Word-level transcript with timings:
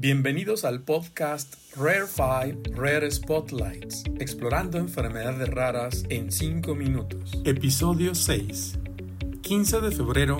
Bienvenidos 0.00 0.64
al 0.64 0.82
podcast 0.82 1.56
Rare 1.74 2.06
5 2.06 2.80
Rare 2.80 3.10
Spotlights, 3.10 4.04
explorando 4.20 4.78
enfermedades 4.78 5.48
raras 5.48 6.04
en 6.08 6.30
5 6.30 6.72
minutos. 6.76 7.32
Episodio 7.44 8.14
6. 8.14 8.78
15 9.42 9.80
de 9.80 9.90
febrero, 9.90 10.38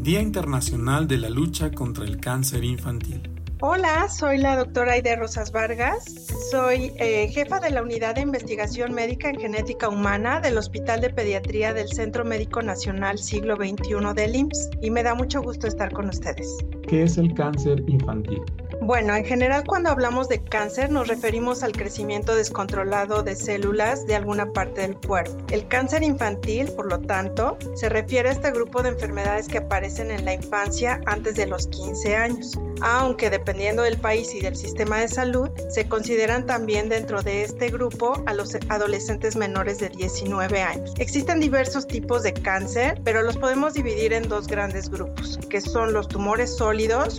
Día 0.00 0.20
Internacional 0.20 1.08
de 1.08 1.18
la 1.18 1.28
Lucha 1.28 1.72
contra 1.72 2.04
el 2.04 2.20
Cáncer 2.20 2.62
Infantil. 2.62 3.28
Hola, 3.62 4.08
soy 4.08 4.38
la 4.38 4.56
doctora 4.56 4.92
Aide 4.92 5.16
Rosas 5.16 5.50
Vargas. 5.50 6.04
Soy 6.52 6.92
eh, 6.96 7.28
jefa 7.32 7.58
de 7.58 7.70
la 7.70 7.82
Unidad 7.82 8.14
de 8.14 8.20
Investigación 8.20 8.94
Médica 8.94 9.28
en 9.28 9.40
Genética 9.40 9.88
Humana 9.88 10.40
del 10.40 10.56
Hospital 10.56 11.00
de 11.00 11.10
Pediatría 11.10 11.74
del 11.74 11.88
Centro 11.88 12.24
Médico 12.24 12.62
Nacional 12.62 13.18
Siglo 13.18 13.56
XXI 13.56 14.14
del 14.14 14.36
IMSS 14.36 14.70
y 14.80 14.90
me 14.90 15.02
da 15.02 15.16
mucho 15.16 15.42
gusto 15.42 15.66
estar 15.66 15.92
con 15.92 16.08
ustedes. 16.08 16.46
¿Qué 16.88 17.04
es 17.04 17.18
el 17.18 17.34
cáncer 17.34 17.82
infantil? 17.86 18.40
Bueno, 18.82 19.14
en 19.14 19.24
general 19.24 19.64
cuando 19.66 19.90
hablamos 19.90 20.28
de 20.28 20.42
cáncer 20.42 20.90
nos 20.90 21.06
referimos 21.06 21.62
al 21.62 21.72
crecimiento 21.72 22.34
descontrolado 22.34 23.22
de 23.22 23.36
células 23.36 24.06
de 24.06 24.16
alguna 24.16 24.52
parte 24.52 24.80
del 24.80 24.96
cuerpo. 24.96 25.36
El 25.50 25.68
cáncer 25.68 26.02
infantil, 26.02 26.68
por 26.74 26.86
lo 26.86 26.98
tanto, 27.00 27.58
se 27.74 27.88
refiere 27.88 28.30
a 28.30 28.32
este 28.32 28.50
grupo 28.52 28.82
de 28.82 28.90
enfermedades 28.90 29.48
que 29.48 29.58
aparecen 29.58 30.10
en 30.10 30.24
la 30.24 30.34
infancia 30.34 31.00
antes 31.06 31.36
de 31.36 31.46
los 31.46 31.66
15 31.66 32.16
años 32.16 32.58
aunque 32.80 33.30
dependiendo 33.30 33.82
del 33.82 33.98
país 33.98 34.34
y 34.34 34.40
del 34.40 34.56
sistema 34.56 34.98
de 34.98 35.08
salud, 35.08 35.50
se 35.68 35.88
consideran 35.88 36.46
también 36.46 36.88
dentro 36.88 37.22
de 37.22 37.42
este 37.42 37.68
grupo 37.68 38.22
a 38.26 38.34
los 38.34 38.56
adolescentes 38.68 39.36
menores 39.36 39.78
de 39.78 39.90
19 39.90 40.62
años. 40.62 40.92
Existen 40.98 41.40
diversos 41.40 41.86
tipos 41.86 42.22
de 42.22 42.32
cáncer, 42.32 43.00
pero 43.04 43.22
los 43.22 43.36
podemos 43.36 43.74
dividir 43.74 44.12
en 44.12 44.28
dos 44.28 44.46
grandes 44.46 44.88
grupos, 44.88 45.38
que 45.48 45.60
son 45.60 45.92
los 45.92 46.08
tumores 46.08 46.56
sólidos, 46.56 46.69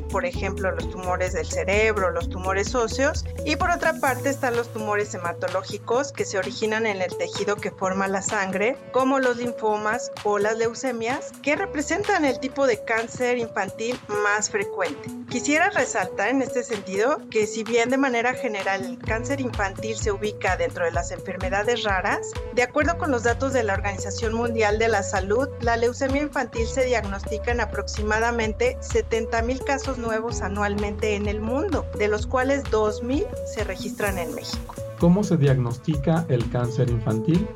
por 0.10 0.26
ejemplo, 0.26 0.72
los 0.72 0.90
tumores 0.90 1.34
del 1.34 1.46
cerebro, 1.46 2.10
los 2.10 2.30
tumores 2.30 2.74
óseos, 2.74 3.26
y 3.46 3.58
por 3.58 3.70
otra 3.70 4.00
parte 4.00 4.30
están 4.30 4.56
los 4.56 4.72
tumores 4.72 5.14
hematológicos 5.14 6.14
que 6.14 6.24
se 6.24 6.38
originan 6.38 6.86
en 6.86 7.02
el 7.02 7.16
tejido 7.18 7.58
que 7.58 7.70
forma 7.70 8.08
la 8.08 8.22
sangre, 8.22 8.78
como 8.94 9.20
los 9.20 9.36
linfomas 9.36 10.14
o 10.24 10.40
las 10.40 10.58
leucemias, 10.58 11.34
que 11.44 11.58
representan 11.58 12.24
el 12.24 12.40
tipo 12.40 12.66
de 12.66 12.82
cáncer 12.86 13.40
infantil 13.40 14.00
más 14.24 14.50
frecuente. 14.50 15.10
Quisiera 15.30 15.70
resaltar 15.70 16.30
en 16.30 16.42
este 16.42 16.64
sentido 16.64 17.18
que 17.30 17.46
si 17.46 17.64
bien 17.66 17.90
de 17.90 17.98
manera 17.98 18.34
general 18.34 18.86
el 18.86 19.00
cáncer 19.00 19.42
infantil 19.42 19.98
se 19.98 20.12
ubica 20.12 20.56
dentro 20.56 20.86
de 20.86 20.92
las 20.92 21.12
enfermedades 21.12 21.84
raras, 21.84 22.32
de 22.54 22.64
acuerdo 22.64 22.98
con 22.98 23.12
los 23.12 23.24
datos 23.24 23.52
de 23.52 23.64
la 23.64 23.74
Organización 23.74 24.34
Mundial 24.34 24.80
de 24.80 24.88
la 24.88 25.04
Salud, 25.04 25.50
la 25.60 25.76
leucemia 25.76 26.22
infantil 26.22 26.68
se 26.68 26.86
diagnostica 26.86 27.52
en 27.52 27.60
aproximadamente 27.60 28.78
70 28.80 29.41
mil 29.42 29.60
casos 29.64 29.98
nuevos 29.98 30.42
anualmente 30.42 31.16
en 31.16 31.28
el 31.28 31.42
mundo, 31.42 31.86
de 31.98 32.08
los 32.08 32.28
cuales 32.28 32.64
2 32.72 33.04
mil 33.04 33.26
se 33.54 33.64
registran 33.64 34.18
en 34.18 34.34
México. 34.36 34.76
¿Cómo 35.00 35.24
se 35.24 35.38
diagnostica 35.38 36.26
el 36.30 36.50
cáncer 36.52 36.90
infantil? 36.90 37.48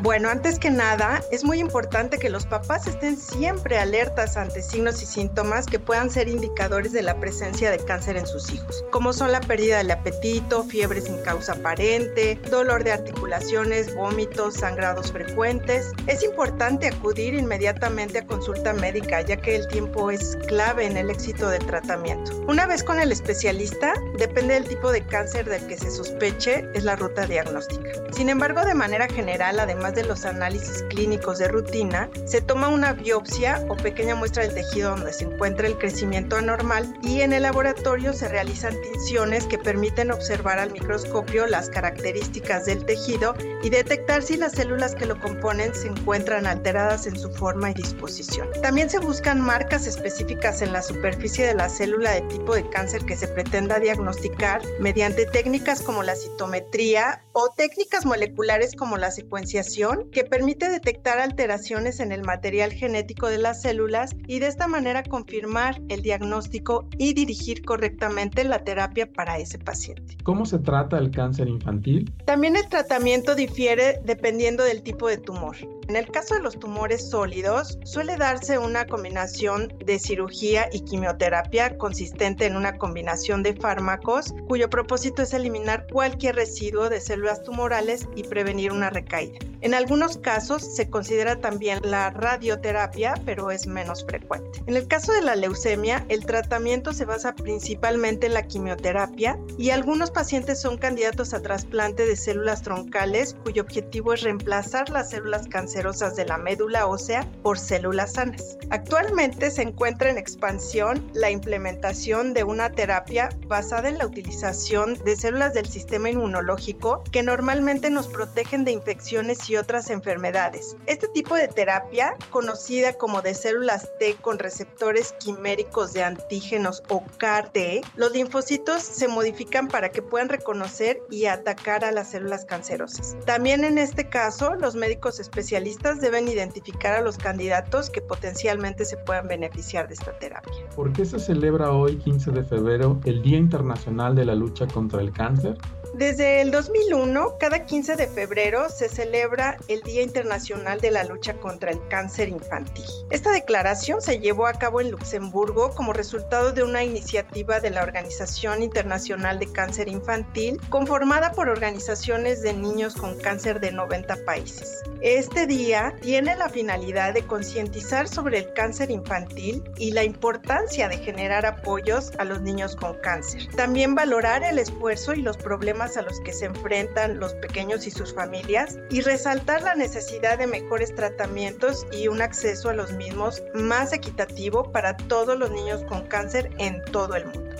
Bueno, 0.00 0.28
antes 0.28 0.60
que 0.60 0.70
nada, 0.70 1.20
es 1.32 1.42
muy 1.42 1.58
importante 1.58 2.18
que 2.18 2.30
los 2.30 2.46
papás 2.46 2.86
estén 2.86 3.16
siempre 3.16 3.78
alertas 3.78 4.36
ante 4.36 4.62
signos 4.62 5.02
y 5.02 5.06
síntomas 5.06 5.66
que 5.66 5.80
puedan 5.80 6.08
ser 6.08 6.28
indicadores 6.28 6.92
de 6.92 7.02
la 7.02 7.18
presencia 7.18 7.72
de 7.72 7.78
cáncer 7.78 8.16
en 8.16 8.24
sus 8.24 8.52
hijos, 8.52 8.84
como 8.92 9.12
son 9.12 9.32
la 9.32 9.40
pérdida 9.40 9.78
del 9.78 9.90
apetito, 9.90 10.62
fiebre 10.62 11.00
sin 11.00 11.20
causa 11.22 11.54
aparente, 11.54 12.40
dolor 12.48 12.84
de 12.84 12.92
articulaciones, 12.92 13.92
vómitos, 13.92 14.54
sangrados 14.54 15.10
frecuentes. 15.10 15.90
Es 16.06 16.22
importante 16.22 16.86
acudir 16.86 17.34
inmediatamente 17.34 18.20
a 18.20 18.26
consulta 18.26 18.74
médica, 18.74 19.22
ya 19.22 19.36
que 19.36 19.56
el 19.56 19.66
tiempo 19.66 20.12
es 20.12 20.38
clave 20.46 20.86
en 20.86 20.96
el 20.96 21.10
éxito 21.10 21.48
del 21.48 21.66
tratamiento. 21.66 22.40
Una 22.46 22.66
vez 22.66 22.84
con 22.84 23.00
el 23.00 23.10
especialista, 23.10 23.94
depende 24.16 24.54
del 24.54 24.68
tipo 24.68 24.92
de 24.92 25.04
cáncer 25.04 25.46
del 25.46 25.66
que 25.66 25.76
se 25.76 25.90
sospeche, 25.90 26.68
es 26.74 26.84
la 26.84 26.94
ruta 26.94 27.26
diagnóstica. 27.26 27.90
Sin 28.12 28.28
embargo, 28.28 28.64
de 28.64 28.74
manera 28.74 29.08
general, 29.08 29.58
además 29.58 29.87
de 29.94 30.04
los 30.04 30.24
análisis 30.24 30.82
clínicos 30.88 31.38
de 31.38 31.48
rutina, 31.48 32.10
se 32.26 32.40
toma 32.40 32.68
una 32.68 32.92
biopsia 32.92 33.64
o 33.68 33.76
pequeña 33.76 34.14
muestra 34.14 34.42
del 34.42 34.54
tejido 34.54 34.90
donde 34.90 35.12
se 35.12 35.24
encuentra 35.24 35.66
el 35.66 35.78
crecimiento 35.78 36.36
anormal 36.36 36.98
y 37.02 37.20
en 37.20 37.32
el 37.32 37.42
laboratorio 37.42 38.12
se 38.12 38.28
realizan 38.28 38.74
tinciones 38.80 39.46
que 39.46 39.58
permiten 39.58 40.10
observar 40.10 40.58
al 40.58 40.72
microscopio 40.72 41.46
las 41.46 41.70
características 41.70 42.66
del 42.66 42.84
tejido 42.84 43.34
y 43.62 43.70
detectar 43.70 44.22
si 44.22 44.36
las 44.36 44.52
células 44.52 44.94
que 44.94 45.06
lo 45.06 45.18
componen 45.20 45.74
se 45.74 45.88
encuentran 45.88 46.46
alteradas 46.46 47.06
en 47.06 47.18
su 47.18 47.30
forma 47.30 47.70
y 47.70 47.74
disposición. 47.74 48.48
También 48.62 48.90
se 48.90 48.98
buscan 48.98 49.40
marcas 49.40 49.86
específicas 49.86 50.62
en 50.62 50.72
la 50.72 50.82
superficie 50.82 51.46
de 51.46 51.54
la 51.54 51.68
célula 51.68 52.12
de 52.12 52.22
tipo 52.22 52.54
de 52.54 52.68
cáncer 52.68 53.04
que 53.04 53.16
se 53.16 53.28
pretenda 53.28 53.78
diagnosticar 53.78 54.62
mediante 54.80 55.26
técnicas 55.26 55.82
como 55.82 56.02
la 56.02 56.14
citometría 56.14 57.22
o 57.32 57.50
técnicas 57.56 58.04
moleculares 58.04 58.74
como 58.74 58.96
la 58.96 59.10
secuenciación 59.10 59.77
que 60.10 60.24
permite 60.24 60.68
detectar 60.68 61.20
alteraciones 61.20 62.00
en 62.00 62.10
el 62.10 62.24
material 62.24 62.72
genético 62.72 63.28
de 63.28 63.38
las 63.38 63.62
células 63.62 64.16
y 64.26 64.40
de 64.40 64.48
esta 64.48 64.66
manera 64.66 65.04
confirmar 65.04 65.80
el 65.88 66.02
diagnóstico 66.02 66.88
y 66.98 67.14
dirigir 67.14 67.64
correctamente 67.64 68.42
la 68.42 68.64
terapia 68.64 69.06
para 69.06 69.38
ese 69.38 69.56
paciente. 69.58 70.16
¿Cómo 70.24 70.46
se 70.46 70.58
trata 70.58 70.98
el 70.98 71.12
cáncer 71.12 71.46
infantil? 71.46 72.12
También 72.24 72.56
el 72.56 72.68
tratamiento 72.68 73.36
difiere 73.36 74.00
dependiendo 74.04 74.64
del 74.64 74.82
tipo 74.82 75.06
de 75.06 75.18
tumor. 75.18 75.54
En 75.88 75.96
el 75.96 76.10
caso 76.10 76.34
de 76.34 76.42
los 76.42 76.58
tumores 76.58 77.08
sólidos, 77.08 77.78
suele 77.82 78.18
darse 78.18 78.58
una 78.58 78.86
combinación 78.86 79.72
de 79.78 79.98
cirugía 79.98 80.68
y 80.70 80.80
quimioterapia 80.80 81.78
consistente 81.78 82.44
en 82.44 82.56
una 82.56 82.76
combinación 82.76 83.42
de 83.42 83.54
fármacos 83.54 84.34
cuyo 84.48 84.68
propósito 84.68 85.22
es 85.22 85.32
eliminar 85.32 85.86
cualquier 85.90 86.36
residuo 86.36 86.90
de 86.90 87.00
células 87.00 87.42
tumorales 87.42 88.06
y 88.14 88.24
prevenir 88.24 88.70
una 88.70 88.90
recaída. 88.90 89.38
En 89.62 89.72
algunos 89.72 90.18
casos 90.18 90.62
se 90.76 90.90
considera 90.90 91.40
también 91.40 91.80
la 91.82 92.10
radioterapia, 92.10 93.14
pero 93.24 93.50
es 93.50 93.66
menos 93.66 94.04
frecuente. 94.04 94.60
En 94.66 94.76
el 94.76 94.86
caso 94.86 95.12
de 95.12 95.22
la 95.22 95.36
leucemia, 95.36 96.04
el 96.10 96.26
tratamiento 96.26 96.92
se 96.92 97.06
basa 97.06 97.34
principalmente 97.34 98.26
en 98.26 98.34
la 98.34 98.46
quimioterapia 98.46 99.38
y 99.56 99.70
algunos 99.70 100.10
pacientes 100.10 100.60
son 100.60 100.76
candidatos 100.76 101.32
a 101.32 101.40
trasplante 101.40 102.06
de 102.06 102.14
células 102.14 102.60
troncales 102.60 103.34
cuyo 103.42 103.62
objetivo 103.62 104.12
es 104.12 104.20
reemplazar 104.20 104.90
las 104.90 105.10
células 105.10 105.48
cancerosas 105.48 105.77
de 105.78 106.24
la 106.24 106.38
médula 106.38 106.88
ósea 106.88 107.24
por 107.44 107.56
células 107.56 108.14
sanas. 108.14 108.58
Actualmente 108.70 109.48
se 109.48 109.62
encuentra 109.62 110.10
en 110.10 110.18
expansión 110.18 111.08
la 111.14 111.30
implementación 111.30 112.34
de 112.34 112.42
una 112.42 112.68
terapia 112.70 113.28
basada 113.46 113.88
en 113.88 113.98
la 113.98 114.06
utilización 114.06 114.94
de 115.04 115.14
células 115.14 115.54
del 115.54 115.68
sistema 115.68 116.10
inmunológico 116.10 117.04
que 117.12 117.22
normalmente 117.22 117.90
nos 117.90 118.08
protegen 118.08 118.64
de 118.64 118.72
infecciones 118.72 119.48
y 119.48 119.56
otras 119.56 119.88
enfermedades. 119.88 120.76
Este 120.86 121.06
tipo 121.06 121.36
de 121.36 121.46
terapia, 121.46 122.16
conocida 122.30 122.94
como 122.94 123.22
de 123.22 123.34
células 123.34 123.88
T 124.00 124.16
con 124.16 124.40
receptores 124.40 125.14
quiméricos 125.20 125.92
de 125.92 126.02
antígenos 126.02 126.82
o 126.88 127.04
CAR-T, 127.18 127.82
los 127.94 128.10
linfocitos 128.10 128.82
se 128.82 129.06
modifican 129.06 129.68
para 129.68 129.90
que 129.90 130.02
puedan 130.02 130.28
reconocer 130.28 131.00
y 131.08 131.26
atacar 131.26 131.84
a 131.84 131.92
las 131.92 132.10
células 132.10 132.44
cancerosas. 132.44 133.16
También 133.26 133.62
en 133.62 133.78
este 133.78 134.08
caso, 134.08 134.56
los 134.56 134.74
médicos 134.74 135.20
especialistas 135.20 135.67
deben 136.00 136.28
identificar 136.28 136.94
a 136.94 137.00
los 137.00 137.18
candidatos 137.18 137.90
que 137.90 138.00
potencialmente 138.00 138.84
se 138.84 138.96
puedan 138.96 139.28
beneficiar 139.28 139.88
de 139.88 139.94
esta 139.94 140.18
terapia. 140.18 140.68
¿Por 140.74 140.92
qué 140.92 141.04
se 141.04 141.18
celebra 141.18 141.72
hoy, 141.72 141.96
15 141.96 142.30
de 142.30 142.44
febrero, 142.44 143.00
el 143.04 143.22
Día 143.22 143.38
Internacional 143.38 144.14
de 144.14 144.24
la 144.24 144.34
Lucha 144.34 144.66
contra 144.66 145.00
el 145.00 145.12
Cáncer? 145.12 145.56
Desde 145.98 146.40
el 146.42 146.52
2001, 146.52 147.38
cada 147.40 147.66
15 147.66 147.96
de 147.96 148.06
febrero 148.06 148.68
se 148.68 148.88
celebra 148.88 149.56
el 149.66 149.80
Día 149.82 150.02
Internacional 150.02 150.80
de 150.80 150.92
la 150.92 151.02
Lucha 151.02 151.34
contra 151.34 151.72
el 151.72 151.80
Cáncer 151.88 152.28
Infantil. 152.28 152.84
Esta 153.10 153.32
declaración 153.32 154.00
se 154.00 154.20
llevó 154.20 154.46
a 154.46 154.52
cabo 154.52 154.80
en 154.80 154.92
Luxemburgo 154.92 155.70
como 155.74 155.92
resultado 155.92 156.52
de 156.52 156.62
una 156.62 156.84
iniciativa 156.84 157.58
de 157.58 157.70
la 157.70 157.82
Organización 157.82 158.62
Internacional 158.62 159.40
de 159.40 159.50
Cáncer 159.50 159.88
Infantil, 159.88 160.60
conformada 160.68 161.32
por 161.32 161.48
organizaciones 161.48 162.42
de 162.42 162.52
niños 162.52 162.94
con 162.94 163.18
cáncer 163.18 163.58
de 163.58 163.72
90 163.72 164.24
países. 164.24 164.84
Este 165.00 165.48
día 165.48 165.96
tiene 166.00 166.36
la 166.36 166.48
finalidad 166.48 167.12
de 167.12 167.26
concientizar 167.26 168.06
sobre 168.06 168.38
el 168.38 168.52
cáncer 168.52 168.92
infantil 168.92 169.64
y 169.76 169.90
la 169.90 170.04
importancia 170.04 170.88
de 170.88 170.98
generar 170.98 171.44
apoyos 171.44 172.12
a 172.18 172.24
los 172.24 172.40
niños 172.40 172.76
con 172.76 172.96
cáncer. 173.00 173.48
También 173.56 173.96
valorar 173.96 174.44
el 174.44 174.60
esfuerzo 174.60 175.12
y 175.12 175.22
los 175.22 175.36
problemas 175.36 175.87
a 175.96 176.02
los 176.02 176.20
que 176.20 176.32
se 176.32 176.46
enfrentan 176.46 177.18
los 177.18 177.34
pequeños 177.34 177.86
y 177.86 177.90
sus 177.90 178.14
familias 178.14 178.78
y 178.90 179.00
resaltar 179.00 179.62
la 179.62 179.74
necesidad 179.74 180.38
de 180.38 180.46
mejores 180.46 180.94
tratamientos 180.94 181.86
y 181.92 182.08
un 182.08 182.20
acceso 182.20 182.68
a 182.68 182.74
los 182.74 182.92
mismos 182.92 183.42
más 183.54 183.92
equitativo 183.92 184.70
para 184.70 184.96
todos 184.96 185.38
los 185.38 185.50
niños 185.50 185.82
con 185.84 186.06
cáncer 186.06 186.50
en 186.58 186.82
todo 186.92 187.14
el 187.16 187.26
mundo. 187.26 187.56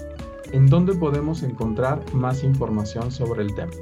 ¿En 0.52 0.66
dónde 0.66 0.94
podemos 0.94 1.42
encontrar 1.42 2.02
más 2.14 2.42
información 2.42 3.10
sobre 3.10 3.42
el 3.42 3.54
tema? 3.54 3.72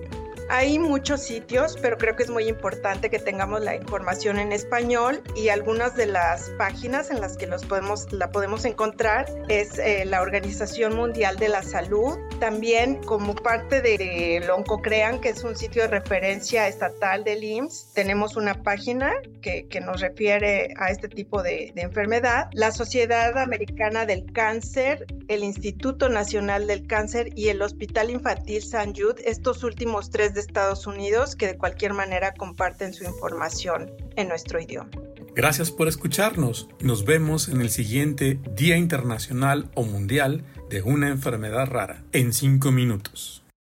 Hay 0.49 0.79
muchos 0.79 1.23
sitios, 1.23 1.77
pero 1.83 1.99
creo 1.99 2.15
que 2.15 2.23
es 2.23 2.31
muy 2.31 2.49
importante 2.49 3.11
que 3.11 3.19
tengamos 3.19 3.63
la 3.63 3.75
información 3.75 4.39
en 4.39 4.53
español 4.53 5.21
y 5.35 5.49
algunas 5.49 5.97
de 5.97 6.07
las 6.07 6.51
páginas 6.51 7.11
en 7.11 7.21
las 7.21 7.37
que 7.37 7.49
los 7.49 7.65
podemos, 7.65 8.13
la 8.13 8.31
podemos 8.31 8.65
encontrar 8.65 9.27
es 9.49 9.77
eh, 9.79 10.05
la 10.05 10.23
Organización 10.23 10.95
Mundial 10.95 11.37
de 11.37 11.49
la 11.49 11.63
Salud. 11.63 12.17
También 12.39 13.03
como 13.03 13.35
parte 13.35 13.83
de 13.83 14.41
Loncocrean, 14.47 15.21
que 15.21 15.31
es 15.31 15.43
un 15.43 15.57
sitio 15.57 15.83
de 15.83 15.89
referencia 15.89 16.69
estatal 16.69 17.25
del 17.25 17.43
IMSS, 17.43 17.93
tenemos 17.95 18.37
una 18.37 18.63
página 18.63 19.13
que, 19.43 19.67
que 19.67 19.81
nos 19.81 20.01
refiere 20.01 20.75
a 20.77 20.91
este 20.91 21.09
tipo 21.09 21.43
de, 21.43 21.73
de 21.75 21.83
enfermedad. 21.83 22.51
La 22.53 22.71
Sociedad 22.71 23.37
Americana 23.37 24.07
del 24.07 24.33
Cáncer, 24.33 25.07
el 25.27 25.43
Instituto 25.43 26.09
Nacional 26.09 26.69
del 26.69 26.87
Cáncer 26.87 27.31
y 27.35 27.49
el 27.49 27.63
Hospital 27.63 28.11
Infantil 28.11 28.63
San 28.63 28.95
Jude, 28.95 29.29
estos 29.29 29.65
últimos 29.65 30.11
tres 30.11 30.36
de 30.37 30.43
Estados 30.43 30.87
Unidos 30.87 31.35
que 31.35 31.49
de 31.49 31.59
cualquier 31.59 31.93
manera 31.93 32.33
comparten 32.35 32.95
su 32.95 33.03
información 33.03 33.91
en 34.15 34.29
nuestro 34.29 34.61
idioma. 34.61 34.91
Gracias 35.35 35.71
por 35.71 35.89
escucharnos. 35.89 36.69
Nos 36.81 37.05
vemos 37.05 37.49
en 37.49 37.61
el 37.61 37.71
siguiente 37.71 38.39
Día 38.55 38.77
Internacional 38.77 39.69
o 39.75 39.83
Mundial 39.83 40.45
de 40.71 40.83
una 40.83 41.09
enfermedad 41.09 41.67
rara 41.67 42.05
en 42.13 42.33
cinco 42.33 42.73
minutos. 42.73 43.46